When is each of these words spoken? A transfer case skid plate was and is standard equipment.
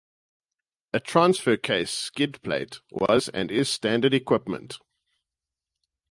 A 0.93 0.99
transfer 0.99 1.57
case 1.57 1.91
skid 1.91 2.41
plate 2.41 2.79
was 2.89 3.29
and 3.29 3.51
is 3.51 3.69
standard 3.69 4.15
equipment. 4.15 4.79